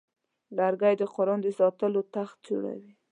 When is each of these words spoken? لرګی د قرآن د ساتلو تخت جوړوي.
لرګی 0.57 0.93
د 0.97 1.03
قرآن 1.13 1.39
د 1.43 1.47
ساتلو 1.59 2.01
تخت 2.15 2.37
جوړوي. 2.47 2.91